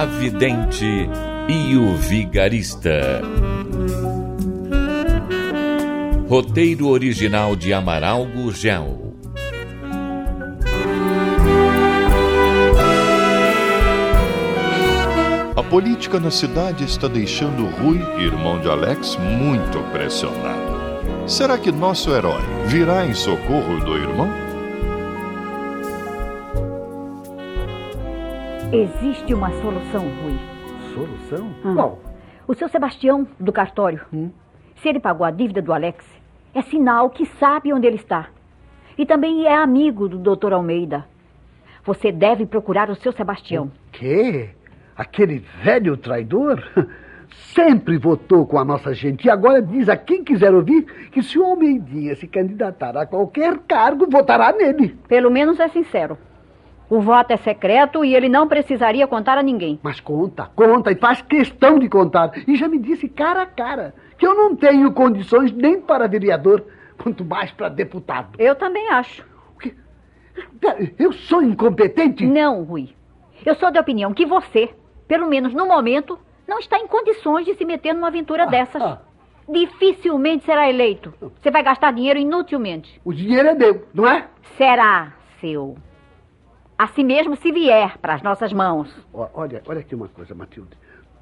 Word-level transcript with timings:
A 0.00 0.06
Vidente 0.06 1.10
e 1.46 1.76
o 1.76 1.94
Vigarista. 1.94 3.20
Roteiro 6.26 6.88
original 6.88 7.54
de 7.54 7.74
Amaral 7.74 8.24
Gurgel. 8.24 9.14
A 15.54 15.62
política 15.62 16.18
na 16.18 16.30
cidade 16.30 16.84
está 16.84 17.06
deixando 17.06 17.66
Rui, 17.66 17.98
irmão 18.18 18.58
de 18.58 18.70
Alex, 18.70 19.18
muito 19.18 19.80
pressionado. 19.92 20.80
Será 21.26 21.58
que 21.58 21.70
nosso 21.70 22.08
herói 22.08 22.40
virá 22.68 23.04
em 23.04 23.12
socorro 23.12 23.78
do 23.84 23.98
irmão? 23.98 24.39
Existe 28.72 29.34
uma 29.34 29.50
solução, 29.60 30.04
Rui. 30.22 30.38
Solução? 30.94 31.52
Ah. 31.64 31.74
Qual? 31.74 31.98
O 32.46 32.54
seu 32.54 32.68
Sebastião, 32.68 33.26
do 33.38 33.52
cartório. 33.52 34.02
Se 34.76 34.88
ele 34.88 35.00
pagou 35.00 35.26
a 35.26 35.32
dívida 35.32 35.60
do 35.60 35.72
Alex, 35.72 36.04
é 36.54 36.62
sinal 36.62 37.10
que 37.10 37.26
sabe 37.26 37.72
onde 37.72 37.88
ele 37.88 37.96
está. 37.96 38.28
E 38.96 39.04
também 39.04 39.44
é 39.44 39.56
amigo 39.56 40.08
do 40.08 40.18
doutor 40.18 40.52
Almeida. 40.52 41.04
Você 41.84 42.12
deve 42.12 42.46
procurar 42.46 42.88
o 42.90 42.94
seu 42.94 43.10
Sebastião. 43.10 43.72
Quê? 43.90 44.50
Aquele 44.96 45.40
velho 45.64 45.96
traidor? 45.96 46.62
Sempre 47.52 47.98
votou 47.98 48.46
com 48.46 48.56
a 48.56 48.64
nossa 48.64 48.94
gente 48.94 49.24
e 49.24 49.30
agora 49.30 49.60
diz 49.60 49.88
a 49.88 49.96
quem 49.96 50.22
quiser 50.22 50.54
ouvir 50.54 50.84
que 51.10 51.24
se 51.24 51.36
o 51.40 51.44
Almeidinha 51.44 52.14
se 52.14 52.28
candidatar 52.28 52.96
a 52.96 53.04
qualquer 53.04 53.58
cargo, 53.66 54.06
votará 54.08 54.52
nele. 54.52 54.96
Pelo 55.08 55.28
menos 55.28 55.58
é 55.58 55.68
sincero. 55.68 56.16
O 56.90 57.00
voto 57.00 57.30
é 57.30 57.36
secreto 57.36 58.04
e 58.04 58.16
ele 58.16 58.28
não 58.28 58.48
precisaria 58.48 59.06
contar 59.06 59.38
a 59.38 59.42
ninguém. 59.42 59.78
Mas 59.80 60.00
conta, 60.00 60.50
conta 60.56 60.90
e 60.90 60.96
faz 60.96 61.22
questão 61.22 61.78
de 61.78 61.88
contar. 61.88 62.32
E 62.48 62.56
já 62.56 62.66
me 62.66 62.78
disse 62.78 63.08
cara 63.08 63.42
a 63.42 63.46
cara 63.46 63.94
que 64.18 64.26
eu 64.26 64.34
não 64.34 64.56
tenho 64.56 64.92
condições 64.92 65.52
nem 65.52 65.80
para 65.80 66.08
vereador, 66.08 66.64
quanto 67.00 67.24
mais 67.24 67.52
para 67.52 67.68
deputado. 67.68 68.30
Eu 68.38 68.56
também 68.56 68.88
acho. 68.90 69.24
Eu 70.98 71.12
sou 71.12 71.42
incompetente? 71.42 72.26
Não, 72.26 72.64
Rui. 72.64 72.90
Eu 73.46 73.54
sou 73.54 73.70
da 73.70 73.80
opinião 73.80 74.12
que 74.12 74.26
você, 74.26 74.70
pelo 75.06 75.28
menos 75.28 75.54
no 75.54 75.66
momento, 75.66 76.18
não 76.46 76.58
está 76.58 76.76
em 76.78 76.88
condições 76.88 77.46
de 77.46 77.54
se 77.54 77.64
meter 77.64 77.94
numa 77.94 78.08
aventura 78.08 78.46
dessas. 78.46 78.82
ah. 78.82 79.00
Dificilmente 79.48 80.44
será 80.44 80.68
eleito. 80.68 81.14
Você 81.20 81.50
vai 81.50 81.62
gastar 81.62 81.92
dinheiro 81.92 82.18
inutilmente. 82.18 83.00
O 83.04 83.12
dinheiro 83.12 83.48
é 83.48 83.54
meu, 83.54 83.84
não 83.94 84.08
é? 84.08 84.28
Será 84.56 85.12
seu. 85.40 85.76
Assim 86.80 87.04
mesmo 87.04 87.36
se 87.36 87.52
vier 87.52 87.98
para 87.98 88.14
as 88.14 88.22
nossas 88.22 88.54
mãos. 88.54 88.90
Olha, 89.12 89.62
olha 89.68 89.80
aqui 89.80 89.94
uma 89.94 90.08
coisa, 90.08 90.34
Matilde. 90.34 90.70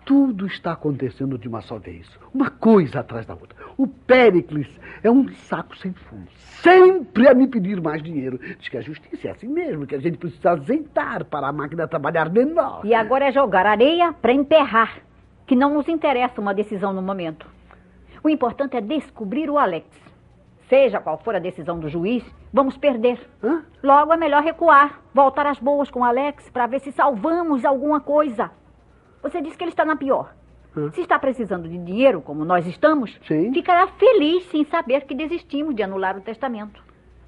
Tudo 0.05 0.47
está 0.47 0.71
acontecendo 0.71 1.37
de 1.37 1.49
uma 1.49 1.61
só 1.63 1.81
vez. 1.81 2.09
Uma 2.33 2.49
coisa 2.49 3.01
atrás 3.01 3.27
da 3.27 3.35
outra. 3.35 3.59
O 3.77 3.89
Péricles 3.89 4.69
é 5.03 5.11
um 5.11 5.29
saco 5.31 5.77
sem 5.77 5.93
fundo. 5.93 6.29
Sempre 6.63 7.27
a 7.27 7.35
me 7.35 7.49
pedir 7.49 7.83
mais 7.83 8.01
dinheiro. 8.01 8.39
Diz 8.39 8.69
que 8.69 8.77
a 8.77 8.81
justiça 8.81 9.27
é 9.27 9.31
assim 9.33 9.49
mesmo, 9.49 9.85
que 9.85 9.97
a 9.97 9.99
gente 9.99 10.17
precisa 10.17 10.53
azeitar 10.53 11.25
para 11.25 11.49
a 11.49 11.53
máquina 11.53 11.89
trabalhar 11.89 12.31
menor. 12.31 12.83
E 12.85 12.95
agora 12.95 13.25
é 13.25 13.33
jogar 13.33 13.67
areia 13.67 14.13
para 14.13 14.33
emperrar, 14.33 15.01
que 15.45 15.57
não 15.57 15.75
nos 15.75 15.89
interessa 15.89 16.41
uma 16.41 16.55
decisão 16.55 16.93
no 16.93 17.03
momento. 17.03 17.49
O 18.23 18.29
importante 18.29 18.77
é 18.77 18.81
descobrir 18.81 19.51
o 19.51 19.59
Alex. 19.59 20.08
Seja 20.69 21.01
qual 21.01 21.19
for 21.19 21.35
a 21.35 21.39
decisão 21.39 21.79
do 21.79 21.89
juiz, 21.89 22.23
vamos 22.53 22.77
perder. 22.77 23.19
Hã? 23.43 23.65
Logo 23.83 24.13
é 24.13 24.17
melhor 24.17 24.43
recuar, 24.43 25.01
voltar 25.15 25.47
às 25.47 25.59
boas 25.59 25.91
com 25.91 26.01
o 26.01 26.05
Alex 26.05 26.51
para 26.51 26.67
ver 26.67 26.81
se 26.81 26.93
salvamos 26.93 27.65
alguma 27.65 28.01
coisa. 28.01 28.51
Você 29.23 29.41
disse 29.41 29.57
que 29.57 29.65
ele 29.65 29.71
está 29.71 29.85
na 29.85 29.97
pior. 29.97 30.35
Se 30.93 31.01
está 31.01 31.19
precisando 31.19 31.69
de 31.69 31.77
dinheiro, 31.77 32.21
como 32.21 32.45
nós 32.45 32.67
estamos, 32.67 33.19
Sim. 33.27 33.53
ficará 33.53 33.89
feliz 33.89 34.45
sem 34.51 34.65
saber 34.67 35.07
que 35.07 35.15
desistimos 35.15 35.75
de 35.75 35.83
anular 35.83 36.17
o 36.17 36.21
testamento. 36.21 36.81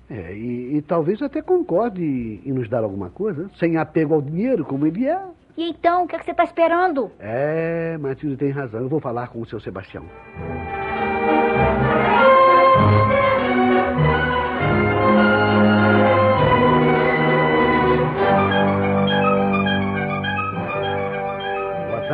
É, 0.08 0.32
e, 0.34 0.76
e 0.76 0.82
talvez 0.82 1.20
até 1.22 1.40
concorde 1.40 2.02
em 2.44 2.52
nos 2.52 2.68
dar 2.68 2.84
alguma 2.84 3.10
coisa, 3.10 3.50
sem 3.56 3.76
apego 3.76 4.14
ao 4.14 4.22
dinheiro, 4.22 4.64
como 4.64 4.86
ele 4.86 5.06
é. 5.06 5.20
E 5.56 5.68
então, 5.70 6.04
o 6.04 6.06
que, 6.06 6.14
é 6.14 6.18
que 6.18 6.24
você 6.24 6.30
está 6.30 6.44
esperando? 6.44 7.10
É, 7.18 7.96
Matilde 7.98 8.36
tem 8.36 8.50
razão. 8.50 8.82
Eu 8.82 8.88
vou 8.88 9.00
falar 9.00 9.28
com 9.28 9.40
o 9.40 9.46
seu 9.46 9.60
Sebastião. 9.60 10.04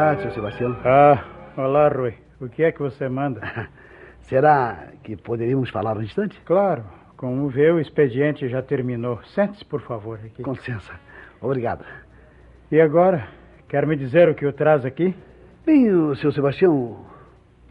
Tarde, 0.06 0.22
seu 0.22 0.30
Sebastião. 0.30 0.76
Ah, 0.84 1.24
olá, 1.56 1.88
Rui. 1.88 2.14
O 2.40 2.48
que 2.48 2.62
é 2.62 2.70
que 2.70 2.78
você 2.78 3.08
manda? 3.08 3.40
Será 4.22 4.92
que 5.02 5.16
poderíamos 5.16 5.68
falar 5.70 5.96
um 5.96 6.02
instante? 6.02 6.40
Claro, 6.44 6.84
como 7.16 7.48
vê, 7.48 7.72
o 7.72 7.80
expediente 7.80 8.48
já 8.48 8.62
terminou. 8.62 9.20
Sente-se, 9.34 9.64
por 9.64 9.80
favor, 9.80 10.20
aqui. 10.24 10.44
Com 10.44 10.52
licença. 10.52 10.92
Obrigado. 11.40 11.84
E 12.70 12.80
agora, 12.80 13.26
quer 13.68 13.84
me 13.84 13.96
dizer 13.96 14.28
o 14.28 14.34
que 14.36 14.46
o 14.46 14.52
traz 14.52 14.84
aqui? 14.84 15.12
Bem, 15.64 15.90
o 15.92 16.14
seu 16.14 16.30
Sebastião, 16.30 17.04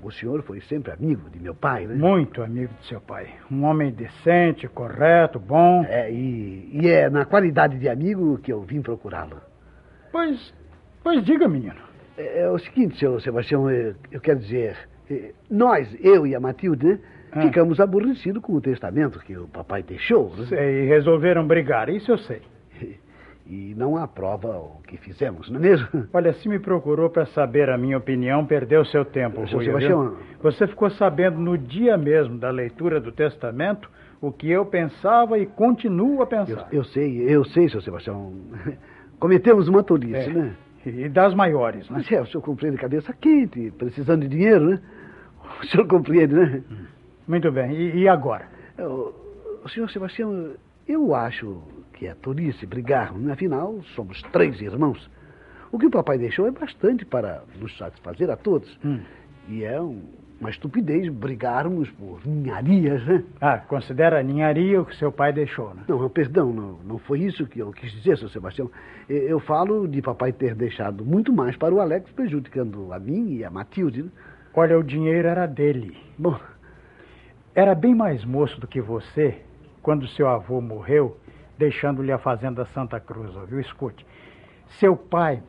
o 0.04 0.12
senhor 0.12 0.44
foi 0.44 0.60
sempre 0.60 0.92
amigo 0.92 1.30
de 1.30 1.40
meu 1.40 1.56
pai, 1.56 1.86
né? 1.86 1.96
Muito 1.96 2.44
amigo 2.44 2.74
de 2.82 2.88
seu 2.88 3.00
pai. 3.00 3.30
Um 3.50 3.64
homem 3.64 3.94
decente, 3.94 4.68
correto, 4.68 5.40
bom. 5.40 5.86
É, 5.88 6.12
e, 6.12 6.82
e 6.82 6.90
é 6.90 7.10
na 7.10 7.24
qualidade 7.24 7.80
de 7.80 7.88
amigo 7.88 8.38
que 8.40 8.52
eu 8.52 8.62
vim 8.62 8.82
procurá-lo. 8.82 9.40
Pois, 10.12 10.54
pois 11.02 11.24
diga, 11.24 11.48
menino. 11.48 11.85
É, 12.18 12.42
é 12.42 12.50
o 12.50 12.58
seguinte, 12.60 12.98
seu 12.98 13.20
Sebastião, 13.20 13.70
é, 13.70 13.94
eu 14.12 14.20
quero 14.22 14.40
dizer, 14.40 14.76
é, 15.10 15.32
nós, 15.50 15.88
eu 16.02 16.26
e 16.26 16.36
a 16.36 16.40
Matilde, 16.40 16.86
né, 16.88 17.00
Ah. 17.32 17.42
ficamos 17.42 17.80
aborrecidos 17.80 18.42
com 18.42 18.54
o 18.54 18.62
testamento 18.62 19.20
que 19.20 19.36
o 19.38 19.48
papai 19.48 19.84
deixou, 19.84 20.32
né? 20.38 20.72
E 20.84 20.86
resolveram 20.88 21.46
brigar, 21.46 21.90
isso 21.90 22.12
eu 22.12 22.18
sei. 22.18 22.42
E 23.48 23.76
não 23.78 23.96
aprova 23.96 24.48
o 24.58 24.82
que 24.88 24.98
fizemos, 24.98 25.52
não 25.52 25.60
é 25.60 25.62
mesmo? 25.62 25.88
Olha, 26.12 26.34
se 26.34 26.50
me 26.50 26.58
procurou 26.58 27.12
para 27.12 27.28
saber 27.28 27.70
a 27.70 27.78
minha 27.78 27.96
opinião, 27.96 28.44
perdeu 28.44 28.84
seu 28.86 29.06
tempo, 29.06 29.42
Rui. 29.46 29.64
Sebastião-? 29.66 30.16
Você 30.42 30.66
ficou 30.66 30.90
sabendo 30.90 31.38
no 31.40 31.56
dia 31.56 31.96
mesmo 31.96 32.40
da 32.40 32.50
leitura 32.50 33.00
do 33.00 33.12
testamento 33.12 33.88
o 34.20 34.32
que 34.32 34.50
eu 34.50 34.66
pensava 34.66 35.38
e 35.38 35.46
continuo 35.46 36.22
a 36.22 36.24
Eu, 36.24 36.26
pensar. 36.28 36.68
eu 36.72 36.84
sei, 36.86 37.22
eu 37.32 37.46
sei, 37.46 37.70
seu 37.70 37.82
Sebastião. 37.82 38.34
Cometemos 39.20 39.68
uma 39.68 39.84
tolice, 39.84 40.28
É. 40.28 40.34
né? 40.34 40.56
E 40.86 41.10
das 41.10 41.34
maiores, 41.34 41.90
né? 41.90 41.98
Mas 41.98 42.12
é, 42.12 42.22
o 42.22 42.26
senhor 42.28 42.42
compreende 42.44 42.78
cabeça 42.78 43.12
quente, 43.14 43.72
precisando 43.72 44.22
de 44.22 44.28
dinheiro, 44.30 44.70
né? 44.72 44.82
O 45.62 45.66
senhor 45.68 45.88
compreende, 45.88 46.34
né? 46.34 46.64
Muito 47.28 47.52
bem. 47.52 47.72
E, 47.72 47.98
e 48.02 48.08
agora? 48.08 48.48
É, 48.78 48.86
O, 48.86 49.14
o 49.64 49.70
senhor 49.70 49.90
Sebastião, 49.90 50.52
eu 50.88 51.14
acho 51.16 51.62
que 51.94 52.08
é 52.08 52.14
tolice 52.16 52.66
brigarmos, 52.66 53.22
né? 53.22 53.34
afinal, 53.34 53.82
somos 53.96 54.22
três 54.32 54.60
irmãos. 54.62 55.10
O 55.72 55.80
que 55.80 55.86
o 55.88 55.92
papai 55.92 56.18
deixou 56.18 56.48
é 56.48 56.52
bastante 56.52 57.06
para 57.06 57.44
nos 57.60 57.76
satisfazer 57.78 58.30
a 58.30 58.36
todos. 58.36 58.78
Hum. 58.84 59.00
E 59.50 59.64
é 59.64 59.80
um- 59.82 60.04
uma 60.40 60.50
estupidez 60.50 61.08
brigarmos 61.10 61.90
por 61.92 62.20
ninharias, 62.26 63.04
né? 63.06 63.24
Ah, 63.40 63.58
considera 63.58 64.22
ninharia 64.22 64.82
o 64.82 64.86
que 64.86 64.96
seu 64.98 65.12
pai 65.12 65.32
deixou, 65.32 65.74
né? 65.74 65.84
Não, 65.88 66.10
perdão, 66.10 66.52
não, 66.52 66.80
não 66.84 66.98
foi 66.98 67.22
isso 67.22 67.48
que 67.48 67.60
eu 67.60 67.72
quis 67.72 67.92
dizer, 67.92 68.18
seu 68.18 68.30
Sebastião. 68.30 68.70
Eu, 69.08 69.18
eu 69.18 69.40
falo 69.40 69.88
de 69.88 70.02
papai 70.02 70.34
ter 70.34 70.54
deixado 70.54 71.06
muito 71.06 71.32
mais 71.34 71.56
para 71.56 71.74
o 71.74 71.80
Alex, 71.80 72.12
prejudicando 72.12 72.92
a 72.92 73.00
mim 73.00 73.36
e 73.36 73.44
a 73.46 73.50
Matilde. 73.50 74.04
né? 74.04 74.10
Olha, 74.54 74.78
o 74.78 74.84
dinheiro 74.84 75.28
era 75.28 75.46
dele. 75.46 75.98
Bom, 76.18 76.38
Era 77.54 77.74
bem 77.74 77.96
mais 77.96 78.24
moço 78.26 78.60
do 78.60 78.68
que 78.68 78.82
você 78.82 79.42
quando 79.82 80.08
seu 80.10 80.28
avô 80.28 80.60
morreu, 80.60 81.18
deixando-lhe 81.58 82.12
a 82.12 82.18
fazenda 82.18 82.66
Santa 82.74 83.00
Cruz, 83.00 83.34
ouviu? 83.36 83.60
Escute. 83.62 84.06
Seu 84.80 84.98
pai, 84.98 85.42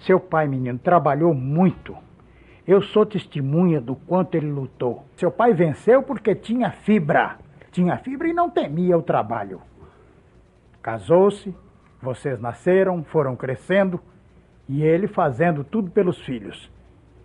seu 0.00 0.18
pai, 0.18 0.48
menino, 0.48 0.78
trabalhou 0.78 1.32
muito. 1.34 1.96
Eu 2.66 2.82
sou 2.82 3.06
testemunha 3.06 3.80
do 3.80 3.94
quanto 3.94 4.34
ele 4.34 4.50
lutou. 4.50 5.04
Seu 5.16 5.30
pai 5.30 5.52
venceu 5.54 6.02
porque 6.02 6.34
tinha 6.34 6.70
fibra. 6.70 7.36
Tinha 7.70 7.96
fibra 7.98 8.26
e 8.26 8.32
não 8.32 8.50
temia 8.50 8.98
o 8.98 9.02
trabalho. 9.02 9.60
Casou-se, 10.82 11.54
Vocês 12.02 12.40
nasceram, 12.40 13.02
foram 13.04 13.34
crescendo 13.34 14.00
e 14.68 14.82
ele 14.82 15.06
fazendo 15.06 15.64
tudo 15.64 15.90
pelos 15.90 16.20
filhos. 16.20 16.70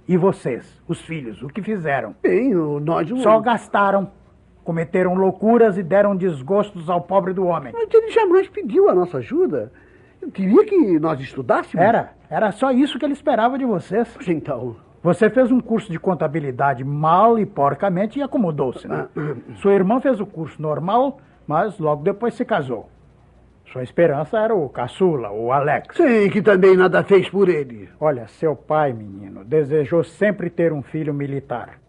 E 0.08 0.18
vocês, 0.18 0.82
os 0.88 1.02
filhos, 1.02 1.42
o 1.42 1.48
que 1.48 1.62
fizeram? 1.62 2.16
Bem, 2.22 2.54
nós. 2.54 3.08
Só 3.22 3.40
gastaram, 3.40 4.12
cometeram 4.64 5.14
loucuras 5.16 5.78
e 5.78 5.84
deram 5.84 6.16
desgostos 6.16 6.90
ao 6.90 7.02
pobre 7.02 7.34
do 7.34 7.46
homem. 7.46 7.74
Mas 7.74 7.90
ele 7.94 8.12
jamais 8.12 8.48
pediu 8.48 8.90
a 8.90 8.96
nossa 8.96 9.18
ajuda. 9.18 9.72
Eu 10.22 10.32
queria 10.32 10.66
que 10.66 11.00
nós 11.00 11.20
estudássemos. 11.20 11.84
Era, 11.86 12.14
era 12.30 12.52
só 12.52 12.72
isso 12.72 12.98
que 13.00 13.06
ele 13.06 13.14
esperava 13.14 13.58
de 13.58 13.66
vocês. 13.66 14.10
Pois 14.14 14.28
Então, 14.28 14.76
Você 15.04 15.32
fez 15.32 15.52
um 15.52 15.60
curso 15.60 15.92
de 15.92 16.00
contabilidade 16.00 16.84
mal 16.84 17.40
e 17.40 17.46
porcamente 17.46 18.20
e 18.20 18.22
acomodou-se, 18.22 18.88
né? 18.88 19.08
Sua 19.56 19.74
irmã 19.74 20.00
fez 20.00 20.20
o 20.20 20.26
curso 20.28 20.62
normal, 20.62 21.18
mas 21.48 21.80
logo 21.80 22.04
depois 22.04 22.36
se 22.36 22.46
casou. 22.46 22.88
Sua 23.72 23.82
esperança 23.82 24.38
era 24.38 24.54
o 24.54 24.70
caçula, 24.70 25.32
o 25.32 25.52
Alex. 25.52 25.96
sei 25.96 26.30
que 26.30 26.42
também 26.42 26.76
nada 26.76 27.04
fez 27.04 27.30
por 27.30 27.50
ele. 27.50 27.90
Olha, 28.00 28.28
seu 28.28 28.56
pai, 28.56 28.94
menino, 28.94 29.44
desejou 29.44 30.04
sempre 30.04 30.50
ter 30.50 30.72
um 30.72 30.84
filho 30.84 31.14
militar. 31.14 31.80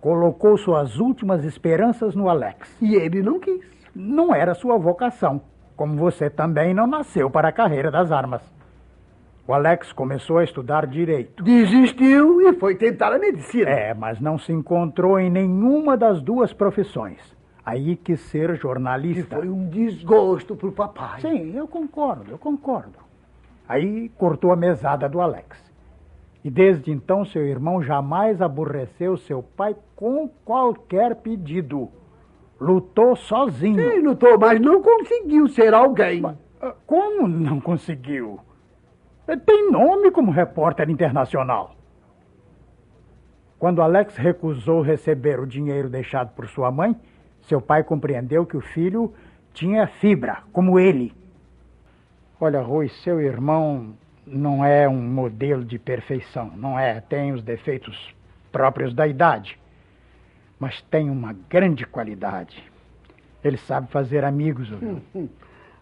Colocou 0.00 0.56
suas 0.56 0.98
últimas 0.98 1.44
esperanças 1.44 2.16
no 2.16 2.28
Alex. 2.28 2.76
E 2.80 2.94
ele 2.96 3.22
não 3.22 3.38
quis. 3.38 3.64
Não 3.94 4.34
era 4.34 4.54
sua 4.54 4.76
vocação, 4.76 5.40
como 5.76 5.94
você 5.96 6.28
também 6.28 6.74
não 6.74 6.86
nasceu 6.86 7.30
para 7.30 7.48
a 7.48 7.52
carreira 7.52 7.90
das 7.90 8.10
armas. 8.10 8.42
O 9.48 9.52
Alex 9.52 9.92
começou 9.92 10.38
a 10.38 10.44
estudar 10.44 10.86
direito. 10.86 11.42
Desistiu 11.42 12.40
e 12.48 12.52
foi 12.54 12.74
tentar 12.74 13.12
a 13.12 13.18
medicina. 13.18 13.70
É, 13.70 13.94
mas 13.94 14.20
não 14.20 14.38
se 14.38 14.52
encontrou 14.52 15.18
em 15.20 15.30
nenhuma 15.30 15.96
das 15.96 16.20
duas 16.20 16.52
profissões. 16.52 17.20
Aí 17.64 17.96
quis 17.96 18.20
ser 18.20 18.50
E 18.50 18.56
jornalista. 18.56 19.36
foi 19.36 19.48
um 19.48 19.68
desgosto 19.68 20.56
pro 20.56 20.72
papai. 20.72 21.20
Sim, 21.20 21.56
eu 21.56 21.68
concordo, 21.68 22.30
eu 22.30 22.38
concordo. 22.38 22.98
Aí 23.68 24.08
cortou 24.10 24.52
a 24.52 24.56
mesada 24.56 25.08
do 25.08 25.20
Alex. 25.20 25.64
E 26.44 26.50
desde 26.50 26.90
então 26.92 27.24
seu 27.24 27.44
irmão 27.46 27.82
jamais 27.82 28.40
aborreceu 28.40 29.16
seu 29.16 29.42
pai 29.42 29.74
com 29.96 30.28
qualquer 30.44 31.16
pedido. 31.16 31.88
Lutou 32.60 33.14
sozinho. 33.16 33.80
Ele 33.80 34.08
lutou, 34.08 34.38
mas 34.38 34.60
não 34.60 34.80
conseguiu 34.80 35.48
ser 35.48 35.74
alguém. 35.74 36.24
Ah, 36.60 36.72
Como 36.86 37.26
não 37.28 37.60
conseguiu? 37.60 38.38
Tem 39.44 39.70
nome 39.70 40.10
como 40.10 40.30
repórter 40.30 40.88
internacional. 40.88 41.74
Quando 43.58 43.82
Alex 43.82 44.16
recusou 44.16 44.82
receber 44.82 45.40
o 45.40 45.46
dinheiro 45.46 45.88
deixado 45.88 46.30
por 46.34 46.46
sua 46.46 46.70
mãe, 46.70 46.94
seu 47.42 47.60
pai 47.60 47.82
compreendeu 47.82 48.46
que 48.46 48.56
o 48.56 48.60
filho 48.60 49.12
tinha 49.52 49.86
fibra, 49.86 50.42
como 50.52 50.78
ele. 50.78 51.12
Olha, 52.40 52.60
Rui, 52.60 52.88
seu 52.88 53.20
irmão 53.20 53.94
não 54.26 54.64
é 54.64 54.88
um 54.88 55.00
modelo 55.00 55.64
de 55.64 55.78
perfeição, 55.78 56.52
não 56.54 56.78
é? 56.78 57.00
Tem 57.00 57.32
os 57.32 57.42
defeitos 57.42 58.14
próprios 58.52 58.94
da 58.94 59.06
idade, 59.06 59.58
mas 60.58 60.82
tem 60.82 61.08
uma 61.08 61.34
grande 61.48 61.86
qualidade. 61.86 62.62
Ele 63.42 63.56
sabe 63.56 63.88
fazer 63.90 64.24
amigos, 64.24 64.70
ouviu? 64.70 65.02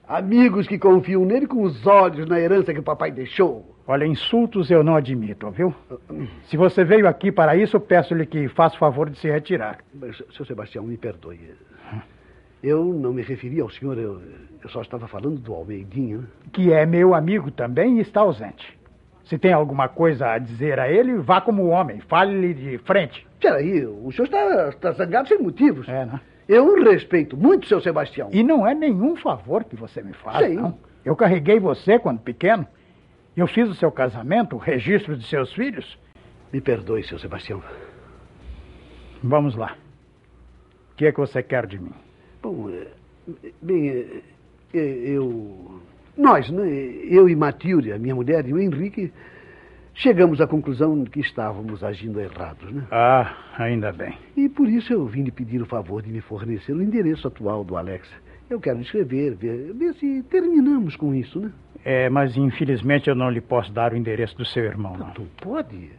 Amigos 0.06 0.66
que 0.66 0.78
confiam 0.78 1.24
nele 1.24 1.46
com 1.46 1.62
os 1.62 1.86
olhos 1.86 2.28
na 2.28 2.38
herança 2.38 2.74
que 2.74 2.80
o 2.80 2.82
papai 2.82 3.10
deixou. 3.10 3.74
Olha, 3.86 4.06
insultos 4.06 4.70
eu 4.70 4.82
não 4.82 4.96
admito, 4.96 5.50
viu? 5.50 5.74
Se 6.44 6.56
você 6.56 6.84
veio 6.84 7.08
aqui 7.08 7.32
para 7.32 7.56
isso, 7.56 7.78
peço-lhe 7.80 8.26
que 8.26 8.48
faça 8.48 8.76
o 8.76 8.78
favor 8.78 9.08
de 9.08 9.18
se 9.18 9.30
retirar. 9.30 9.78
Mas, 9.94 10.22
seu 10.34 10.44
Sebastião, 10.44 10.84
me 10.84 10.96
perdoe. 10.96 11.54
Eu 12.62 12.84
não 12.84 13.12
me 13.12 13.22
referi 13.22 13.60
ao 13.60 13.68
senhor, 13.68 13.98
eu, 13.98 14.22
eu 14.62 14.70
só 14.70 14.80
estava 14.80 15.06
falando 15.06 15.38
do 15.38 15.52
Almeidinha. 15.52 16.20
Que 16.52 16.72
é 16.72 16.86
meu 16.86 17.14
amigo 17.14 17.50
também 17.50 17.98
e 17.98 18.00
está 18.00 18.20
ausente. 18.20 18.78
Se 19.24 19.38
tem 19.38 19.52
alguma 19.52 19.88
coisa 19.88 20.32
a 20.32 20.38
dizer 20.38 20.78
a 20.78 20.90
ele, 20.90 21.16
vá 21.16 21.40
como 21.40 21.68
homem, 21.68 22.00
fale-lhe 22.00 22.54
de 22.54 22.78
frente. 22.78 23.26
Peraí, 23.40 23.84
o 23.86 24.10
senhor 24.12 24.24
está, 24.24 24.68
está 24.68 24.92
zangado 24.92 25.28
sem 25.28 25.38
motivos. 25.38 25.88
É, 25.88 26.06
né? 26.06 26.20
Eu 26.48 26.82
respeito 26.82 27.36
muito 27.36 27.66
seu 27.66 27.80
Sebastião. 27.80 28.28
E 28.32 28.42
não 28.42 28.66
é 28.66 28.74
nenhum 28.74 29.16
favor 29.16 29.64
que 29.64 29.76
você 29.76 30.02
me 30.02 30.12
faz, 30.12 30.46
Sim. 30.46 30.54
não. 30.54 30.78
Eu 31.04 31.16
carreguei 31.16 31.58
você 31.58 31.98
quando 31.98 32.20
pequeno. 32.20 32.66
Eu 33.36 33.46
fiz 33.46 33.68
o 33.68 33.74
seu 33.74 33.90
casamento, 33.90 34.56
o 34.56 34.58
registro 34.58 35.16
de 35.16 35.26
seus 35.26 35.52
filhos. 35.52 35.98
Me 36.52 36.60
perdoe, 36.60 37.02
seu 37.02 37.18
Sebastião. 37.18 37.62
Vamos 39.22 39.56
lá. 39.56 39.76
O 40.92 40.96
que 40.96 41.06
é 41.06 41.12
que 41.12 41.18
você 41.18 41.42
quer 41.42 41.66
de 41.66 41.78
mim? 41.78 41.92
Bom, 42.40 42.70
é, 42.70 42.86
bem, 43.60 43.88
é, 43.88 44.22
é, 44.72 44.78
eu. 44.78 45.80
Nós, 46.16 46.48
né? 46.50 46.64
Eu 47.10 47.28
e 47.28 47.34
Matilde, 47.34 47.92
a 47.92 47.98
minha 47.98 48.14
mulher, 48.14 48.46
e 48.46 48.52
o 48.52 48.60
Henrique, 48.60 49.12
chegamos 49.94 50.40
à 50.40 50.46
conclusão 50.46 51.02
de 51.02 51.10
que 51.10 51.20
estávamos 51.20 51.82
agindo 51.82 52.20
errados, 52.20 52.70
né? 52.72 52.84
Ah, 52.90 53.34
ainda 53.58 53.92
bem. 53.92 54.18
E 54.36 54.48
por 54.48 54.68
isso 54.68 54.92
eu 54.92 55.06
vim 55.06 55.22
lhe 55.22 55.30
pedir 55.30 55.62
o 55.62 55.66
favor 55.66 56.02
de 56.02 56.10
me 56.10 56.20
fornecer 56.20 56.72
o 56.72 56.82
endereço 56.82 57.28
atual 57.28 57.64
do 57.64 57.76
Alex. 57.76 58.08
Eu 58.50 58.60
quero 58.60 58.80
escrever, 58.80 59.34
ver, 59.34 59.72
ver 59.72 59.94
se 59.94 60.22
terminamos 60.24 60.96
com 60.96 61.14
isso, 61.14 61.40
né? 61.40 61.50
É, 61.84 62.08
mas 62.08 62.36
infelizmente 62.36 63.08
eu 63.08 63.14
não 63.14 63.30
lhe 63.30 63.40
posso 63.40 63.72
dar 63.72 63.92
o 63.92 63.96
endereço 63.96 64.36
do 64.36 64.44
seu 64.44 64.64
irmão, 64.64 64.96
não. 64.96 65.06
Não 65.06 65.26
pode. 65.40 65.90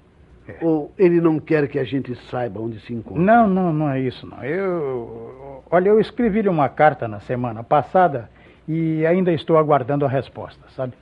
Ou 0.62 0.92
ele 0.98 1.20
não 1.20 1.40
quer 1.40 1.68
que 1.68 1.80
a 1.80 1.84
gente 1.84 2.16
saiba 2.30 2.60
onde 2.60 2.80
se 2.82 2.94
encontra? 2.94 3.22
Não, 3.22 3.48
não, 3.48 3.74
não 3.74 3.90
é 3.90 4.00
isso, 4.00 4.28
não. 4.28 4.44
Eu. 4.44 5.64
Olha, 5.70 5.90
eu 5.90 6.00
escrevi-lhe 6.00 6.50
uma 6.50 6.70
carta 6.70 7.08
na 7.08 7.20
semana 7.20 7.64
passada 7.64 8.30
e 8.68 9.06
ainda 9.06 9.32
estou 9.32 9.58
aguardando 9.58 10.06
a 10.06 10.08
resposta, 10.08 10.62
sabe? 10.70 10.94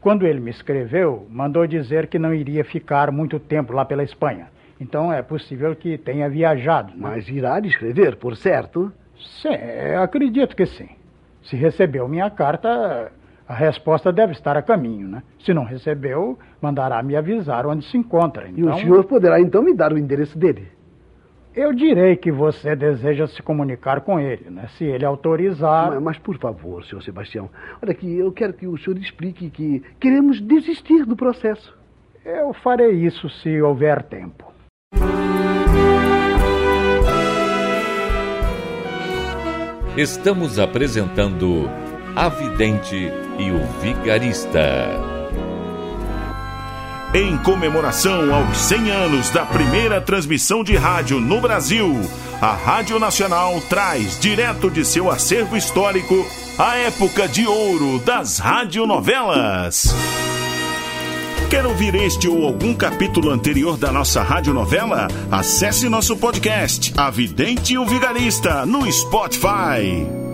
Quando 0.00 0.26
ele 0.26 0.40
me 0.40 0.50
escreveu, 0.50 1.26
mandou 1.28 1.66
dizer 1.66 2.06
que 2.06 2.18
não 2.18 2.32
iria 2.32 2.64
ficar 2.64 3.10
muito 3.10 3.38
tempo 3.40 3.72
lá 3.72 3.84
pela 3.84 4.04
Espanha. 4.04 4.46
Então 4.80 5.12
é 5.12 5.22
possível 5.22 5.74
que 5.74 5.98
tenha 5.98 6.28
viajado. 6.28 6.90
Né? 6.90 6.98
Mas 7.00 7.28
irá 7.28 7.58
lhe 7.58 7.68
escrever, 7.68 8.16
por 8.16 8.36
certo. 8.36 8.92
Sim, 9.42 9.54
acredito 10.00 10.54
que 10.54 10.66
sim. 10.66 10.88
Se 11.42 11.56
recebeu 11.56 12.06
minha 12.08 12.30
carta, 12.30 13.10
a 13.48 13.54
resposta 13.54 14.12
deve 14.12 14.32
estar 14.32 14.56
a 14.56 14.62
caminho, 14.62 15.08
né? 15.08 15.22
Se 15.40 15.52
não 15.52 15.64
recebeu, 15.64 16.38
mandará 16.60 17.02
me 17.02 17.16
avisar 17.16 17.66
onde 17.66 17.84
se 17.86 17.96
encontra. 17.96 18.46
E 18.46 18.60
Então, 18.60 18.74
o 18.74 18.78
senhor 18.78 19.04
poderá 19.04 19.40
então 19.40 19.62
me 19.62 19.74
dar 19.74 19.92
o 19.92 19.98
endereço 19.98 20.38
dele. 20.38 20.68
Eu 21.58 21.72
direi 21.72 22.14
que 22.14 22.30
você 22.30 22.76
deseja 22.76 23.26
se 23.26 23.42
comunicar 23.42 24.02
com 24.02 24.20
ele, 24.20 24.48
né? 24.48 24.68
Se 24.78 24.84
ele 24.84 25.04
autorizar. 25.04 25.90
Mas, 25.90 26.02
mas, 26.02 26.18
por 26.18 26.38
favor, 26.38 26.84
senhor 26.84 27.02
Sebastião, 27.02 27.50
olha 27.82 27.90
aqui, 27.90 28.16
eu 28.16 28.30
quero 28.30 28.52
que 28.52 28.66
o 28.66 28.78
senhor 28.78 28.96
explique 28.96 29.50
que 29.50 29.82
queremos 29.98 30.40
desistir 30.40 31.04
do 31.04 31.16
processo. 31.16 31.76
Eu 32.24 32.52
farei 32.54 32.92
isso 32.92 33.28
se 33.28 33.60
houver 33.60 34.04
tempo. 34.04 34.46
Estamos 39.96 40.60
apresentando 40.60 41.68
A 42.14 42.28
Vidente 42.28 43.10
e 43.36 43.50
o 43.50 43.58
Vigarista. 43.80 45.17
Em 47.14 47.38
comemoração 47.38 48.34
aos 48.34 48.58
100 48.58 48.90
anos 48.90 49.30
da 49.30 49.46
primeira 49.46 49.98
transmissão 49.98 50.62
de 50.62 50.76
rádio 50.76 51.18
no 51.18 51.40
Brasil, 51.40 51.98
a 52.40 52.52
Rádio 52.52 52.98
Nacional 52.98 53.62
traz 53.62 54.20
direto 54.20 54.70
de 54.70 54.84
seu 54.84 55.10
acervo 55.10 55.56
histórico 55.56 56.26
a 56.58 56.76
época 56.76 57.26
de 57.26 57.46
ouro 57.46 57.98
das 58.00 58.38
radionovelas. 58.38 59.94
Quer 61.48 61.64
ouvir 61.64 61.94
este 61.94 62.28
ou 62.28 62.44
algum 62.44 62.74
capítulo 62.74 63.30
anterior 63.30 63.78
da 63.78 63.90
nossa 63.90 64.22
radionovela? 64.22 65.08
Acesse 65.30 65.88
nosso 65.88 66.14
podcast, 66.14 66.92
A 66.94 67.08
Vidente 67.08 67.72
e 67.72 67.78
o 67.78 67.86
Vigarista, 67.86 68.66
no 68.66 68.90
Spotify. 68.92 70.27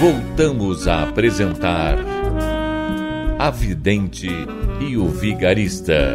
Voltamos 0.00 0.88
a 0.88 1.02
apresentar 1.02 1.98
A 3.38 3.50
Vidente 3.50 4.28
e 4.80 4.96
o 4.96 5.04
Vigarista. 5.04 6.14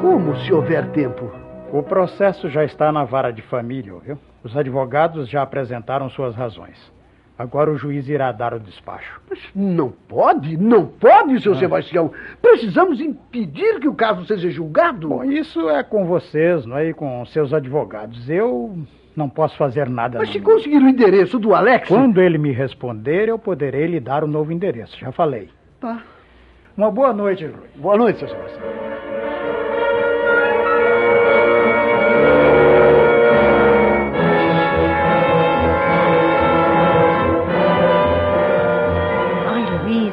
Como 0.00 0.36
se 0.36 0.52
houver 0.52 0.92
tempo? 0.92 1.28
O 1.72 1.82
processo 1.82 2.48
já 2.48 2.64
está 2.64 2.92
na 2.92 3.02
vara 3.02 3.32
de 3.32 3.42
família, 3.42 3.94
viu? 3.98 4.16
Os 4.44 4.56
advogados 4.56 5.28
já 5.28 5.42
apresentaram 5.42 6.08
suas 6.08 6.36
razões. 6.36 6.78
Agora 7.36 7.72
o 7.72 7.76
juiz 7.76 8.08
irá 8.08 8.30
dar 8.30 8.54
o 8.54 8.60
despacho. 8.60 9.20
Mas 9.28 9.40
não 9.52 9.90
pode, 9.90 10.56
não 10.56 10.86
pode, 10.86 11.42
seu 11.42 11.56
Sebastião. 11.56 12.12
Precisamos 12.40 13.00
impedir 13.00 13.80
que 13.80 13.88
o 13.88 13.94
caso 13.94 14.24
seja 14.24 14.48
julgado. 14.50 15.08
Bom, 15.08 15.24
isso 15.24 15.68
é 15.68 15.82
com 15.82 16.06
vocês, 16.06 16.64
não 16.64 16.78
é? 16.78 16.90
E 16.90 16.94
com 16.94 17.26
seus 17.26 17.52
advogados. 17.52 18.30
Eu 18.30 18.78
não 19.18 19.28
posso 19.28 19.56
fazer 19.56 19.88
nada. 19.88 20.20
Mas 20.20 20.28
não. 20.28 20.32
se 20.32 20.40
conseguir 20.40 20.78
o 20.78 20.88
endereço 20.88 21.40
do 21.40 21.52
Alex. 21.52 21.88
Quando 21.88 22.22
ele 22.22 22.38
me 22.38 22.52
responder, 22.52 23.28
eu 23.28 23.36
poderei 23.36 23.84
lhe 23.88 23.98
dar 23.98 24.22
o 24.22 24.28
um 24.28 24.30
novo 24.30 24.52
endereço. 24.52 24.96
Já 24.96 25.10
falei. 25.10 25.48
Tá. 25.80 26.00
Uma 26.76 26.88
boa 26.88 27.12
noite, 27.12 27.44
Rui. 27.44 27.66
Boa 27.74 27.96
noite, 27.96 28.20
seu 28.20 28.28
Sebastião. 28.28 28.68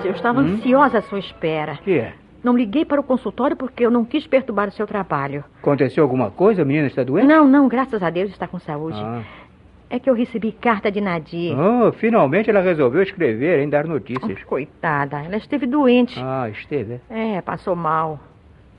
eu 0.03 0.11
estava 0.11 0.41
hum? 0.41 0.53
ansiosa 0.53 0.99
à 0.99 1.01
sua 1.01 1.19
espera. 1.19 1.73
O 1.73 1.77
Que 1.77 1.99
é? 1.99 2.13
Não 2.45 2.55
liguei 2.55 2.85
para 2.85 3.01
o 3.01 3.03
consultório 3.03 3.57
porque 3.57 3.83
eu 3.83 3.89
não 3.89 4.05
quis 4.05 4.27
perturbar 4.27 4.67
o 4.67 4.71
seu 4.71 4.85
trabalho. 4.85 5.43
Aconteceu 5.63 6.03
alguma 6.03 6.29
coisa? 6.29 6.61
A 6.61 6.65
menina 6.65 6.85
está 6.85 7.03
doente? 7.03 7.25
Não, 7.25 7.47
não, 7.47 7.67
graças 7.67 8.03
a 8.03 8.11
Deus 8.11 8.29
está 8.29 8.47
com 8.47 8.59
saúde. 8.59 8.99
Ah. 9.01 9.23
É 9.89 9.97
que 9.97 10.07
eu 10.07 10.13
recebi 10.13 10.51
carta 10.51 10.91
de 10.91 11.01
Nadir. 11.01 11.57
Oh, 11.57 11.91
finalmente 11.93 12.47
ela 12.47 12.61
resolveu 12.61 13.01
escrever, 13.01 13.61
hein? 13.61 13.67
Dar 13.67 13.87
notícias. 13.87 14.43
Coitada, 14.43 15.21
ela 15.21 15.37
esteve 15.37 15.65
doente. 15.65 16.19
Ah, 16.21 16.47
esteve. 16.47 17.01
é? 17.09 17.37
É, 17.37 17.41
passou 17.41 17.75
mal. 17.75 18.19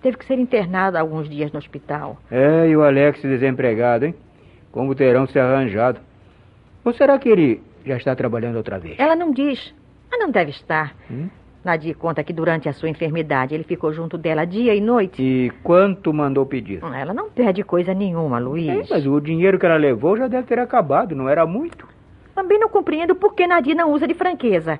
Teve 0.00 0.16
que 0.16 0.26
ser 0.26 0.38
internada 0.38 1.00
alguns 1.00 1.28
dias 1.28 1.50
no 1.50 1.58
hospital. 1.58 2.18
É, 2.30 2.68
e 2.68 2.76
o 2.76 2.84
Alex 2.84 3.20
desempregado, 3.20 4.06
hein? 4.06 4.14
Como 4.70 4.94
terão 4.94 5.26
se 5.26 5.40
arranjado. 5.40 5.98
Ou 6.84 6.92
será 6.92 7.18
que 7.18 7.28
ele 7.28 7.60
já 7.84 7.96
está 7.96 8.14
trabalhando 8.14 8.58
outra 8.58 8.78
vez? 8.78 8.94
Ela 8.96 9.16
não 9.16 9.32
diz, 9.32 9.74
mas 10.08 10.20
não 10.20 10.30
deve 10.30 10.52
estar. 10.52 10.94
Hum? 11.10 11.28
Nadir 11.66 11.96
conta 11.96 12.22
que 12.22 12.32
durante 12.32 12.68
a 12.68 12.72
sua 12.72 12.88
enfermidade 12.88 13.54
ele 13.54 13.64
ficou 13.64 13.92
junto 13.92 14.16
dela 14.16 14.44
dia 14.44 14.74
e 14.74 14.80
noite. 14.80 15.20
E 15.20 15.50
quanto 15.62 16.12
mandou 16.14 16.46
pedir? 16.46 16.80
Ela 16.82 17.12
não 17.12 17.28
perde 17.28 17.64
coisa 17.64 17.92
nenhuma, 17.92 18.38
Luiz. 18.38 18.68
É, 18.68 18.94
mas 18.94 19.06
o 19.06 19.20
dinheiro 19.20 19.58
que 19.58 19.66
ela 19.66 19.76
levou 19.76 20.16
já 20.16 20.28
deve 20.28 20.46
ter 20.46 20.60
acabado, 20.60 21.14
não 21.16 21.28
era 21.28 21.44
muito. 21.44 21.86
Também 22.34 22.58
não 22.58 22.68
compreendo 22.68 23.14
por 23.16 23.34
que 23.34 23.46
Nadir 23.46 23.74
não 23.74 23.92
usa 23.92 24.06
de 24.06 24.14
franqueza. 24.14 24.78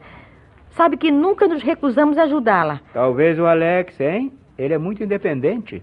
Sabe 0.70 0.96
que 0.96 1.10
nunca 1.10 1.48
nos 1.48 1.62
recusamos 1.62 2.16
a 2.18 2.22
ajudá-la. 2.22 2.80
Talvez 2.92 3.38
o 3.38 3.46
Alex, 3.46 3.98
hein? 4.00 4.32
Ele 4.56 4.74
é 4.74 4.78
muito 4.78 5.02
independente. 5.02 5.82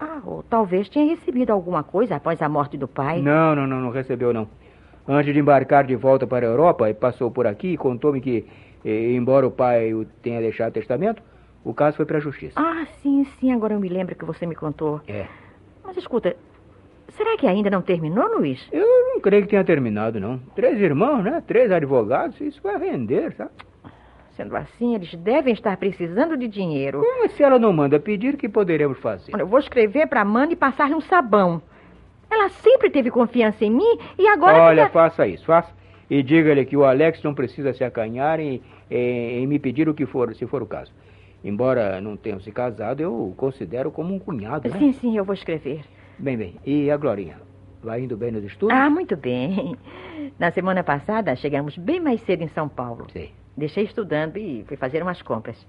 Ah, 0.00 0.20
ou 0.24 0.42
talvez 0.44 0.88
tenha 0.88 1.06
recebido 1.06 1.50
alguma 1.50 1.82
coisa 1.82 2.16
após 2.16 2.40
a 2.40 2.48
morte 2.48 2.78
do 2.78 2.88
pai. 2.88 3.20
Não, 3.20 3.54
não, 3.54 3.66
não, 3.66 3.80
não 3.80 3.90
recebeu 3.90 4.32
não. 4.32 4.48
Antes 5.08 5.32
de 5.32 5.40
embarcar 5.40 5.86
de 5.86 5.96
volta 5.96 6.26
para 6.26 6.46
a 6.46 6.50
Europa, 6.50 6.92
passou 6.92 7.30
por 7.30 7.46
aqui 7.46 7.68
e 7.68 7.76
contou-me 7.78 8.20
que, 8.20 8.46
embora 8.84 9.46
o 9.46 9.50
pai 9.50 9.94
o 9.94 10.04
tenha 10.04 10.38
deixado 10.38 10.74
testamento, 10.74 11.22
o 11.64 11.72
caso 11.72 11.96
foi 11.96 12.04
para 12.04 12.18
a 12.18 12.20
justiça. 12.20 12.60
Ah, 12.60 12.86
sim, 13.00 13.24
sim, 13.40 13.50
agora 13.50 13.72
eu 13.72 13.80
me 13.80 13.88
lembro 13.88 14.14
que 14.14 14.24
você 14.24 14.44
me 14.44 14.54
contou. 14.54 15.00
É. 15.08 15.26
Mas 15.82 15.96
escuta, 15.96 16.36
será 17.08 17.38
que 17.38 17.46
ainda 17.46 17.70
não 17.70 17.80
terminou, 17.80 18.38
Luiz? 18.38 18.68
Eu 18.70 18.86
não 19.14 19.20
creio 19.20 19.44
que 19.44 19.48
tenha 19.48 19.64
terminado, 19.64 20.20
não. 20.20 20.38
Três 20.54 20.78
irmãos, 20.78 21.22
né? 21.22 21.42
Três 21.46 21.72
advogados, 21.72 22.38
isso 22.40 22.60
vai 22.62 22.76
render, 22.78 23.32
sabe? 23.32 23.50
Sendo 24.36 24.54
assim, 24.56 24.94
eles 24.94 25.14
devem 25.14 25.54
estar 25.54 25.76
precisando 25.78 26.36
de 26.36 26.46
dinheiro. 26.46 27.02
Mas 27.20 27.32
se 27.32 27.42
ela 27.42 27.58
não 27.58 27.72
manda 27.72 27.98
pedir, 27.98 28.34
o 28.34 28.36
que 28.36 28.48
poderemos 28.48 28.98
fazer? 28.98 29.32
Olha, 29.34 29.42
eu 29.42 29.48
vou 29.48 29.58
escrever 29.58 30.06
para 30.06 30.20
Amanda 30.20 30.52
e 30.52 30.56
passar-lhe 30.56 30.94
um 30.94 31.00
sabão. 31.00 31.62
Ela 32.30 32.48
sempre 32.50 32.90
teve 32.90 33.10
confiança 33.10 33.64
em 33.64 33.70
mim 33.70 33.98
e 34.18 34.26
agora. 34.28 34.58
Olha, 34.62 34.86
fica- 34.86 34.92
faça 34.92 35.26
isso, 35.26 35.44
faça. 35.46 35.72
E 36.10 36.22
diga-lhe 36.22 36.64
que 36.64 36.76
o 36.76 36.84
Alex 36.84 37.22
não 37.22 37.34
precisa 37.34 37.72
se 37.72 37.84
acanhar 37.84 38.40
em, 38.40 38.62
em- 38.90 39.42
em 39.42 39.46
me 39.46 39.58
pedir 39.58 39.88
o 39.88 39.94
que 39.94 40.06
for, 40.06 40.34
se 40.34 40.46
for 40.46 40.62
o 40.62 40.66
caso. 40.66 40.92
Embora 41.44 42.00
não 42.00 42.16
tenham 42.16 42.40
se 42.40 42.50
casado, 42.50 43.00
eu 43.00 43.12
o 43.12 43.34
considero 43.36 43.90
como 43.90 44.14
um 44.14 44.18
cunhado, 44.18 44.68
né? 44.68 44.78
Sim, 44.78 44.92
sim, 44.92 45.16
eu 45.16 45.24
vou 45.24 45.34
escrever. 45.34 45.82
Bem, 46.18 46.36
bem. 46.36 46.56
E 46.66 46.90
a 46.90 46.96
Glorinha? 46.96 47.36
Vai 47.82 48.00
indo 48.02 48.16
bem 48.16 48.32
nos 48.32 48.42
estudos? 48.42 48.76
Ah, 48.76 48.90
muito 48.90 49.16
bem. 49.16 49.76
Na 50.38 50.50
semana 50.50 50.82
passada, 50.82 51.36
chegamos 51.36 51.76
bem 51.78 52.00
mais 52.00 52.20
cedo 52.22 52.42
em 52.42 52.48
São 52.48 52.68
Paulo. 52.68 53.06
Sei. 53.12 53.32
Deixei 53.56 53.84
estudando 53.84 54.36
e 54.36 54.64
fui 54.66 54.76
fazer 54.76 55.02
umas 55.02 55.22
compras. 55.22 55.64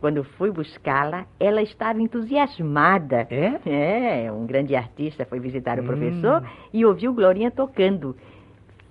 Quando 0.00 0.22
fui 0.22 0.50
buscá-la, 0.50 1.24
ela 1.40 1.62
estava 1.62 2.00
entusiasmada. 2.02 3.26
É? 3.30 4.24
É, 4.26 4.32
um 4.32 4.46
grande 4.46 4.76
artista 4.76 5.24
foi 5.24 5.40
visitar 5.40 5.78
o 5.78 5.82
Hum. 5.82 5.86
professor 5.86 6.42
e 6.72 6.84
ouviu 6.84 7.12
Glorinha 7.14 7.50
tocando. 7.50 8.14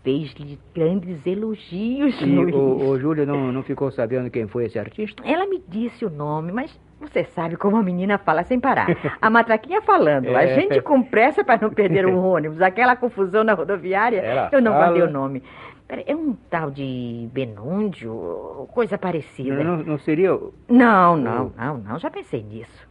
Fez-lhe 0.03 0.59
grandes 0.74 1.25
elogios. 1.25 2.21
E 2.21 2.25
Luiz. 2.25 2.53
o, 2.53 2.89
o 2.89 3.00
Júlio 3.00 3.25
não, 3.25 3.51
não 3.51 3.63
ficou 3.63 3.89
sabendo 3.89 4.29
quem 4.29 4.47
foi 4.47 4.65
esse 4.65 4.77
artista? 4.77 5.24
Ela 5.25 5.47
me 5.47 5.59
disse 5.67 6.05
o 6.05 6.12
nome, 6.12 6.51
mas 6.51 6.79
você 7.00 7.24
sabe 7.24 7.55
como 7.55 7.75
a 7.77 7.81
menina 7.83 8.19
fala 8.19 8.43
sem 8.43 8.59
parar. 8.59 8.85
A 9.19 9.29
matraquinha 9.31 9.81
falando, 9.81 10.27
a 10.35 10.43
É. 10.43 10.53
gente 10.59 10.79
com 10.81 11.01
pressa 11.01 11.43
para 11.43 11.59
não 11.59 11.71
perder 11.71 12.05
o 12.05 12.17
ônibus, 12.24 12.62
aquela 12.62 12.95
confusão 12.95 13.43
na 13.43 13.53
rodoviária. 13.53 14.19
Ela 14.19 14.50
eu 14.51 14.62
não 14.62 14.74
fala- 14.74 14.85
guardei 14.85 15.01
o 15.03 15.12
nome. 15.12 15.41
É 15.87 16.15
um 16.15 16.33
tal 16.49 16.71
de 16.71 17.29
Benúndio, 17.31 18.67
coisa 18.73 18.97
parecida. 18.97 19.63
Não, 19.63 19.77
não 19.77 19.97
seria. 19.99 20.33
o- 20.33 20.51
Não, 20.67 21.15
não, 21.15 21.53
não, 21.55 21.77
não, 21.77 21.99
já 21.99 22.09
pensei 22.09 22.41
nisso. 22.41 22.87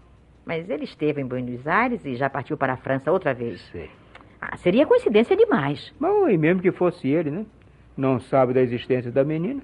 Mas 0.46 0.68
ele 0.70 0.84
esteve 0.84 1.20
em 1.20 1.26
Buenos 1.26 1.66
Aires 1.66 2.04
e 2.04 2.14
já 2.14 2.30
partiu 2.30 2.56
para 2.56 2.74
a 2.74 2.76
França 2.76 3.10
outra 3.10 3.34
vez. 3.34 3.60
Sei. 3.72 3.90
Ah, 4.40 4.56
seria 4.58 4.86
coincidência 4.86 5.36
demais. 5.36 5.92
Bom, 5.98 6.28
e 6.28 6.38
mesmo 6.38 6.62
que 6.62 6.70
fosse 6.70 7.08
ele, 7.08 7.30
né? 7.30 7.44
Não 7.96 8.20
sabe 8.20 8.52
da 8.52 8.60
existência 8.60 9.10
da 9.10 9.24
menina. 9.24 9.62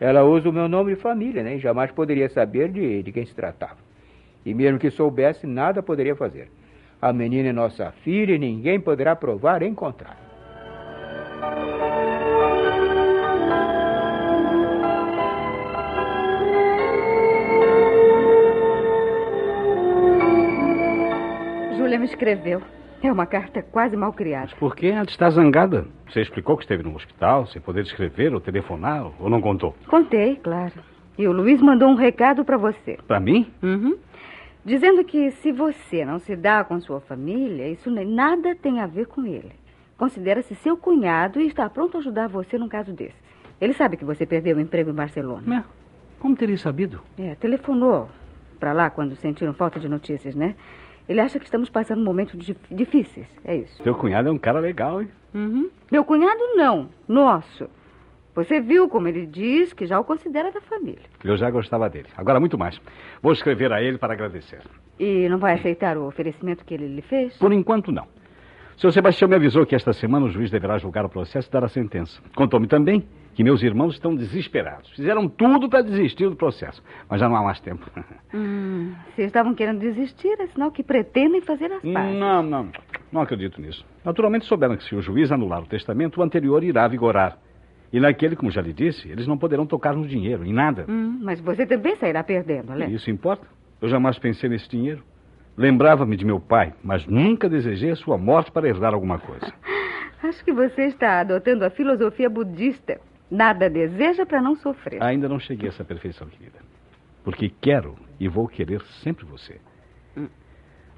Ela 0.00 0.24
usa 0.24 0.48
o 0.48 0.52
meu 0.52 0.68
nome 0.68 0.94
de 0.94 1.00
família, 1.00 1.42
né? 1.42 1.56
E 1.56 1.58
jamais 1.58 1.90
poderia 1.90 2.28
saber 2.28 2.70
de, 2.70 3.02
de 3.02 3.12
quem 3.12 3.24
se 3.24 3.34
tratava. 3.34 3.76
E 4.44 4.52
mesmo 4.52 4.78
que 4.78 4.90
soubesse, 4.90 5.46
nada 5.46 5.82
poderia 5.82 6.14
fazer. 6.14 6.50
A 7.00 7.12
menina 7.12 7.48
é 7.48 7.52
nossa 7.52 7.92
filha 8.02 8.34
e 8.34 8.38
ninguém 8.38 8.78
poderá 8.80 9.14
provar 9.16 9.62
em 9.62 9.74
contrário. 9.74 10.27
Júlia 21.88 21.98
me 21.98 22.04
escreveu. 22.04 22.60
É 23.02 23.10
uma 23.10 23.24
carta 23.24 23.62
quase 23.62 23.96
mal 23.96 24.12
criada. 24.12 24.50
Por 24.58 24.76
que 24.76 24.88
ela 24.88 25.04
está 25.04 25.30
zangada? 25.30 25.86
Você 26.10 26.20
explicou 26.20 26.54
que 26.56 26.64
esteve 26.64 26.82
no 26.82 26.94
hospital, 26.94 27.46
sem 27.46 27.62
poder 27.62 27.82
escrever 27.82 28.34
ou 28.34 28.40
telefonar, 28.40 29.10
ou 29.18 29.30
não 29.30 29.40
contou? 29.40 29.74
Contei, 29.86 30.36
claro. 30.36 30.72
E 31.16 31.26
o 31.26 31.32
Luiz 31.32 31.62
mandou 31.62 31.88
um 31.88 31.94
recado 31.94 32.44
para 32.44 32.58
você. 32.58 32.98
Para 33.06 33.18
mim? 33.18 33.50
Uhum. 33.62 33.96
Dizendo 34.64 35.02
que 35.02 35.30
se 35.30 35.50
você 35.50 36.04
não 36.04 36.18
se 36.18 36.36
dá 36.36 36.62
com 36.62 36.78
sua 36.80 37.00
família, 37.00 37.68
isso 37.70 37.90
nem- 37.90 38.04
nada 38.06 38.54
tem 38.54 38.80
a 38.80 38.86
ver 38.86 39.06
com 39.06 39.24
ele. 39.24 39.52
Considera-se 39.96 40.54
seu 40.56 40.76
cunhado 40.76 41.40
e 41.40 41.46
está 41.46 41.70
pronto 41.70 41.96
a 41.96 42.00
ajudar 42.00 42.28
você 42.28 42.58
num 42.58 42.68
caso 42.68 42.92
desse. 42.92 43.16
Ele 43.60 43.72
sabe 43.72 43.96
que 43.96 44.04
você 44.04 44.26
perdeu 44.26 44.58
o 44.58 44.60
emprego 44.60 44.90
em 44.90 44.94
Barcelona. 44.94 45.58
É. 45.58 45.64
Como 46.20 46.36
teria 46.36 46.58
sabido? 46.58 47.00
É, 47.18 47.34
telefonou 47.36 48.08
para 48.60 48.72
lá 48.72 48.90
quando 48.90 49.16
sentiram 49.16 49.54
falta 49.54 49.80
de 49.80 49.88
notícias, 49.88 50.34
né? 50.34 50.54
Ele 51.08 51.20
acha 51.20 51.38
que 51.38 51.44
estamos 51.44 51.70
passando 51.70 52.02
momentos 52.04 52.38
dif- 52.38 52.58
difíceis. 52.70 53.26
É 53.44 53.56
isso. 53.56 53.82
Seu 53.82 53.94
cunhado 53.94 54.28
é 54.28 54.32
um 54.32 54.38
cara 54.38 54.60
legal, 54.60 55.00
hein? 55.00 55.08
Uhum. 55.34 55.70
Meu 55.90 56.04
cunhado 56.04 56.40
não, 56.54 56.88
nosso. 57.06 57.68
Você 58.34 58.60
viu 58.60 58.88
como 58.88 59.08
ele 59.08 59.26
diz 59.26 59.72
que 59.72 59.84
já 59.86 59.98
o 59.98 60.04
considera 60.04 60.52
da 60.52 60.60
família. 60.60 61.00
Eu 61.24 61.36
já 61.36 61.50
gostava 61.50 61.88
dele. 61.88 62.08
Agora 62.16 62.38
muito 62.38 62.56
mais. 62.58 62.80
Vou 63.22 63.32
escrever 63.32 63.72
a 63.72 63.82
ele 63.82 63.98
para 63.98 64.12
agradecer. 64.12 64.60
E 64.98 65.28
não 65.28 65.38
vai 65.38 65.54
aceitar 65.54 65.96
o 65.96 66.06
oferecimento 66.06 66.64
que 66.64 66.74
ele 66.74 66.86
lhe 66.86 67.02
fez? 67.02 67.36
Por 67.36 67.52
enquanto, 67.52 67.90
não. 67.90 68.06
Seu 68.76 68.92
Sebastião 68.92 69.28
me 69.28 69.34
avisou 69.34 69.66
que 69.66 69.74
esta 69.74 69.92
semana 69.92 70.26
o 70.26 70.30
juiz 70.30 70.52
deverá 70.52 70.78
julgar 70.78 71.04
o 71.04 71.08
processo 71.08 71.48
e 71.48 71.52
dar 71.52 71.64
a 71.64 71.68
sentença. 71.68 72.20
Contou-me 72.36 72.68
também 72.68 73.04
que 73.38 73.44
meus 73.44 73.62
irmãos 73.62 73.94
estão 73.94 74.16
desesperados. 74.16 74.90
Fizeram 74.96 75.28
tudo 75.28 75.68
para 75.68 75.80
desistir 75.80 76.28
do 76.28 76.34
processo, 76.34 76.82
mas 77.08 77.20
já 77.20 77.28
não 77.28 77.36
há 77.36 77.42
mais 77.44 77.60
tempo. 77.60 77.88
Hum, 78.34 78.92
se 79.14 79.22
estavam 79.22 79.54
querendo 79.54 79.78
desistir, 79.78 80.38
é 80.38 80.46
sinal 80.48 80.70
que 80.70 80.82
pretendem 80.82 81.40
fazer 81.40 81.72
as 81.72 81.80
pazes. 81.80 82.18
Não, 82.18 82.42
não. 82.42 82.68
Não 83.10 83.22
acredito 83.22 83.58
nisso. 83.58 83.86
Naturalmente 84.04 84.44
souberam 84.44 84.76
que 84.76 84.84
se 84.84 84.94
o 84.94 85.00
juiz 85.00 85.32
anular 85.32 85.62
o 85.62 85.66
testamento, 85.66 86.20
o 86.20 86.22
anterior 86.22 86.62
irá 86.62 86.86
vigorar. 86.86 87.38
E 87.90 87.98
naquele, 87.98 88.36
como 88.36 88.50
já 88.50 88.60
lhe 88.60 88.74
disse, 88.74 89.08
eles 89.08 89.26
não 89.26 89.38
poderão 89.38 89.64
tocar 89.64 89.94
no 89.94 90.06
dinheiro, 90.06 90.44
em 90.44 90.52
nada. 90.52 90.84
Hum, 90.86 91.18
mas 91.22 91.40
você 91.40 91.64
também 91.64 91.96
sairá 91.96 92.22
perdendo, 92.22 92.72
Alex. 92.72 92.92
isso 92.92 93.10
importa? 93.10 93.46
Eu 93.80 93.88
jamais 93.88 94.18
pensei 94.18 94.50
nesse 94.50 94.68
dinheiro. 94.68 95.02
Lembrava-me 95.56 96.16
de 96.16 96.24
meu 96.24 96.38
pai, 96.38 96.74
mas 96.84 97.06
nunca 97.06 97.48
desejei 97.48 97.92
a 97.92 97.96
sua 97.96 98.18
morte 98.18 98.50
para 98.50 98.68
herdar 98.68 98.92
alguma 98.92 99.18
coisa. 99.18 99.50
Acho 100.22 100.44
que 100.44 100.52
você 100.52 100.82
está 100.82 101.20
adotando 101.20 101.64
a 101.64 101.70
filosofia 101.70 102.28
budista. 102.28 103.00
Nada 103.30 103.68
deseja 103.68 104.24
para 104.24 104.40
não 104.40 104.56
sofrer. 104.56 105.02
Ainda 105.02 105.28
não 105.28 105.38
cheguei 105.38 105.68
a 105.68 105.72
essa 105.72 105.84
perfeição, 105.84 106.26
querida. 106.28 106.58
Porque 107.22 107.50
quero 107.60 107.96
e 108.18 108.26
vou 108.26 108.48
querer 108.48 108.82
sempre 109.02 109.26
você. 109.26 109.60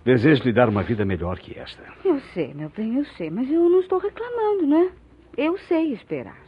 Desejo 0.05 0.45
lhe 0.45 0.53
dar 0.53 0.69
uma 0.69 0.83
vida 0.83 1.05
melhor 1.05 1.39
que 1.39 1.59
esta. 1.59 1.83
Eu 2.05 2.21
sei, 2.33 2.55
meu 2.55 2.71
bem, 2.71 2.97
eu 2.97 3.05
sei, 3.17 3.29
mas 3.31 3.51
eu 3.51 3.69
não 3.69 3.81
estou 3.81 3.99
reclamando, 3.99 4.67
né? 4.67 4.91
Eu 5.37 5.59
sei 5.59 5.93
esperar. 5.93 6.39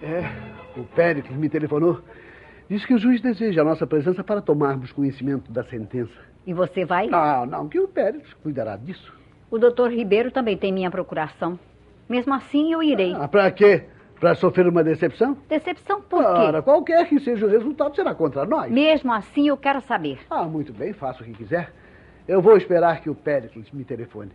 É, 0.00 0.78
o 0.78 0.84
Péricles 0.84 1.36
me 1.36 1.48
telefonou. 1.48 2.00
Diz 2.68 2.84
que 2.84 2.92
o 2.94 2.98
juiz 2.98 3.20
deseja 3.20 3.62
a 3.62 3.64
nossa 3.64 3.86
presença 3.86 4.22
para 4.22 4.42
tomarmos 4.42 4.92
conhecimento 4.92 5.50
da 5.50 5.64
sentença. 5.64 6.12
E 6.46 6.52
você 6.52 6.84
vai? 6.84 7.06
Não, 7.06 7.46
não, 7.46 7.68
que 7.68 7.80
o 7.80 7.88
Péricles 7.88 8.32
cuidará 8.42 8.76
disso. 8.76 9.12
O 9.50 9.58
doutor 9.58 9.90
Ribeiro 9.90 10.30
também 10.30 10.56
tem 10.56 10.72
minha 10.72 10.90
procuração. 10.90 11.58
Mesmo 12.08 12.34
assim, 12.34 12.72
eu 12.72 12.82
irei. 12.82 13.14
Ah, 13.14 13.26
pra 13.26 13.50
quê? 13.50 13.84
Pra 14.20 14.34
sofrer 14.34 14.66
uma 14.66 14.82
decepção? 14.84 15.36
Decepção 15.48 16.02
por 16.02 16.22
Ora, 16.22 16.58
quê? 16.58 16.64
qualquer 16.64 17.08
que 17.08 17.20
seja 17.20 17.46
o 17.46 17.48
resultado, 17.48 17.94
será 17.94 18.14
contra 18.14 18.44
nós. 18.44 18.70
Mesmo 18.70 19.12
assim, 19.12 19.48
eu 19.48 19.56
quero 19.56 19.80
saber. 19.82 20.18
Ah, 20.28 20.44
muito 20.44 20.72
bem, 20.72 20.92
faça 20.92 21.22
o 21.22 21.24
que 21.26 21.32
quiser. 21.32 21.72
Eu 22.26 22.42
vou 22.42 22.56
esperar 22.56 23.00
que 23.00 23.08
o 23.08 23.14
Péricles 23.14 23.70
me 23.72 23.84
telefone. 23.84 24.32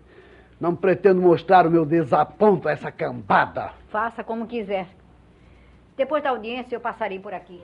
Não 0.60 0.75
pretendo 0.75 1.22
mostrar 1.22 1.68
o 1.68 1.72
meu 1.72 1.86
desaponto 1.86 2.68
a 2.68 2.72
essa 2.72 2.92
cambada. 2.92 3.72
Faça 3.90 4.24
como 4.24 4.48
quiser. 4.48 4.88
Depois 5.96 6.24
da 6.24 6.32
audiência, 6.32 6.76
eu 6.76 6.80
passarei 6.80 7.20
por 7.20 7.34
aqui. 7.34 7.62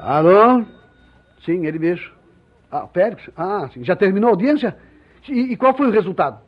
Alô? 0.00 0.64
Sim, 1.44 1.66
ele 1.66 1.78
mesmo. 1.78 2.10
Ah, 2.70 2.86
Pérez? 2.86 3.28
Ah, 3.36 3.68
sim. 3.74 3.84
Já 3.84 3.94
terminou 3.94 4.28
a 4.28 4.32
audiência? 4.32 4.76
E, 5.28 5.52
e 5.52 5.56
qual 5.56 5.76
foi 5.76 5.88
o 5.88 5.90
resultado? 5.90 6.45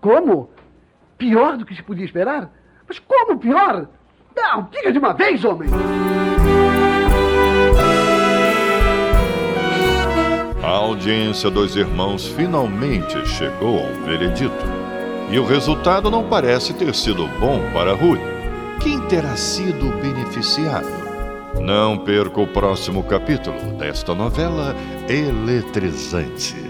Co 0.00 0.10
como? 0.10 0.50
Pior 1.16 1.56
do 1.56 1.66
que 1.66 1.74
se 1.74 1.82
podia 1.82 2.04
esperar? 2.04 2.50
Mas 2.86 2.98
como 2.98 3.38
pior? 3.38 3.88
Não, 4.36 4.68
diga 4.70 4.92
de 4.92 4.98
uma 4.98 5.12
vez, 5.12 5.44
homem! 5.44 5.68
A 10.62 10.68
audiência 10.68 11.50
dos 11.50 11.74
irmãos 11.74 12.26
finalmente 12.28 13.26
chegou 13.26 13.80
ao 13.80 13.92
veredito. 14.04 14.52
E 15.30 15.38
o 15.38 15.44
resultado 15.44 16.10
não 16.10 16.28
parece 16.28 16.72
ter 16.72 16.94
sido 16.94 17.26
bom 17.40 17.60
para 17.72 17.94
Rui. 17.94 18.20
Quem 18.80 19.00
terá 19.08 19.36
sido 19.36 19.90
beneficiado? 20.00 20.86
Não 21.60 21.98
perca 21.98 22.40
o 22.40 22.46
próximo 22.46 23.02
capítulo 23.02 23.58
desta 23.76 24.14
novela 24.14 24.74
eletrizante. 25.08 26.67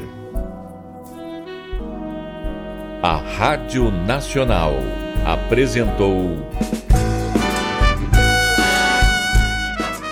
A 3.00 3.14
Rádio 3.14 3.92
Nacional 3.92 4.74
apresentou 5.24 6.50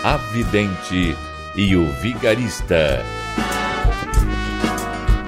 A 0.05 0.17
Vidente 0.33 1.17
e 1.57 1.75
o 1.75 1.85
Vigarista. 1.95 3.05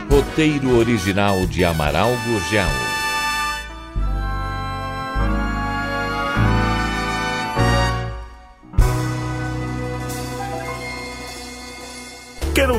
Roteiro 0.09 0.79
original 0.79 1.47
de 1.47 1.65
Amaral 1.65 2.11
Gurgel. 2.29 2.88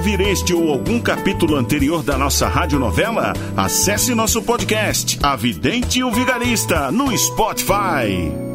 Ouvir 0.10 0.22
este 0.22 0.54
ou 0.54 0.72
algum 0.72 1.00
capítulo 1.00 1.56
anterior 1.56 2.01
da 2.01 2.18
nossa 2.18 2.48
radionovela? 2.48 3.34
Acesse 3.56 4.16
nosso 4.16 4.42
podcast, 4.42 5.20
A 5.22 5.36
Vidente 5.36 6.00
e 6.00 6.04
o 6.04 6.12
Vigarista, 6.12 6.92
no 6.92 7.16
Spotify. 7.16 8.49